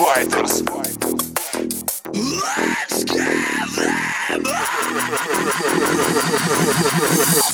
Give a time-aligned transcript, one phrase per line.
[0.00, 0.64] Fighters.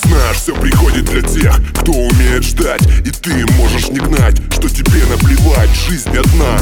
[0.05, 2.83] Знаешь, все приходит для тех, кто умеет ждать.
[3.05, 5.71] И ты можешь не гнать, что тебе наплевать.
[5.89, 6.61] Жизнь одна,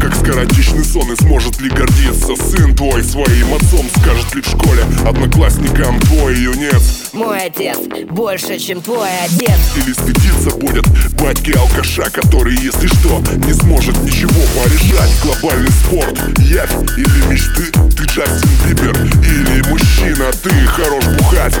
[0.00, 1.10] как скоротечный сон.
[1.12, 3.90] И сможет ли гордиться сын твой своим отцом?
[4.00, 7.78] Скажет ли в школе одноклассникам твой юнец Мой отец
[8.10, 9.60] больше, чем твой отец.
[9.76, 16.72] Или стыдиться будет батьки алкаша Который, если что, не сможет ничего порешать Глобальный спорт, явь
[16.96, 17.70] или мечты.
[17.96, 21.54] Ты Джастин Бибер или мужчина Ты хорош бухать,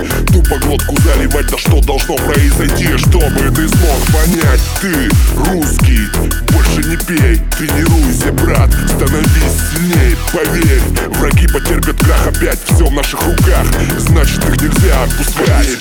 [0.44, 1.46] тупо глотку заливать.
[1.48, 4.60] Да что должно произойти, чтобы ты смог понять?
[4.80, 6.08] Ты русский,
[6.52, 10.16] больше не пей Тренируйся, брат, становись сильней.
[10.32, 10.82] Поверь,
[11.18, 13.66] враги потерпят крах опять Все в наших руках,
[13.98, 15.78] значит их нельзя отпускать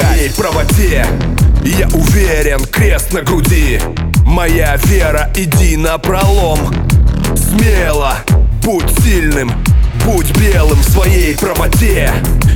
[0.00, 1.04] Моей правоте
[1.64, 3.80] Я уверен, крест на груди.
[4.24, 6.60] Моя вера, иди на пролом.
[7.34, 8.18] Смело,
[8.62, 9.50] будь сильным
[10.04, 12.12] Будь белым в своей правоте.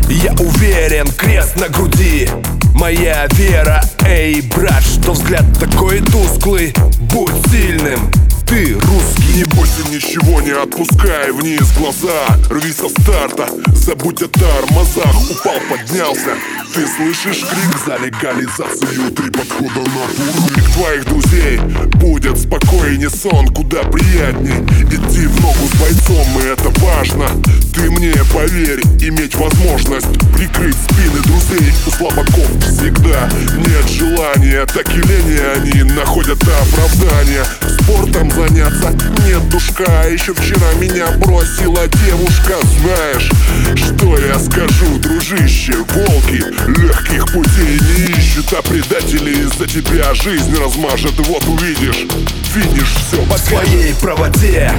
[0.09, 2.29] Я уверен, крест на груди.
[2.77, 6.73] Моя вера, эй, брат, что взгляд такой тусклый.
[7.13, 8.13] Будь сильным,
[8.51, 9.21] ты русский.
[9.37, 12.37] Не бойся ничего, не отпускай вниз глаза.
[12.51, 15.31] Рви со старта, забудь о тормозах.
[15.31, 16.35] Упал, поднялся,
[16.75, 21.59] ты слышишь крик За легализацию три подхода на турник Твоих друзей
[21.97, 23.11] будет спокойнее.
[23.11, 24.61] Сон Куда приятней.
[24.91, 27.29] Идти в ногу с бойцом И это важно,
[27.75, 31.73] ты мне поверь Иметь возможность прикрыть спины друзей.
[31.87, 32.49] У слабаков
[32.81, 34.65] всегда нет желания.
[34.67, 37.45] Так и лени они находят оправдания
[37.81, 38.91] Спортом заняться
[39.27, 40.09] нет душка.
[40.11, 42.55] Еще вчера меня бросила девушка.
[42.81, 43.31] Знаешь,
[43.77, 45.75] что я скажу, дружище?
[45.91, 46.43] Волки
[46.81, 51.15] легких путей не ищут А предатели из-за тебя жизнь размажет.
[51.19, 52.07] Вот увидишь,
[52.53, 54.73] финиш все По своей правоте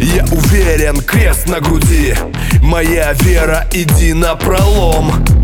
[0.00, 2.14] Я уверен, крест на груди.
[2.62, 5.41] Моя вера, иди на пролом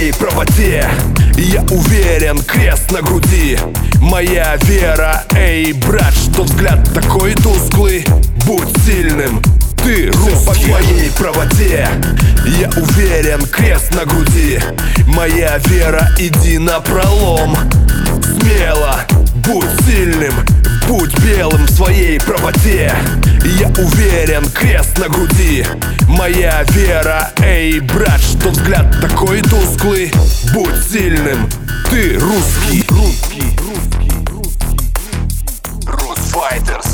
[0.00, 0.88] своей правоте.
[1.36, 3.58] Я уверен, крест на груди.
[4.00, 8.06] Моя вера, эй, брат, что взгляд такой тусклый.
[8.46, 9.42] Будь сильным,
[9.76, 10.46] ты русский.
[10.46, 11.86] По своей правоте.
[12.46, 14.58] Я уверен, крест на груди.
[15.06, 17.54] Моя вера, иди на пролом.
[18.22, 19.00] Смело,
[19.44, 20.32] будь сильным
[20.88, 22.92] Будь белым в своей правоте
[23.44, 25.64] Я уверен, крест на груди.
[26.08, 30.12] Моя вера, эй, брат, что взгляд такой тусклый.
[30.52, 31.48] Будь сильным,
[31.90, 32.84] ты русский.
[35.86, 36.89] Русфайтерс.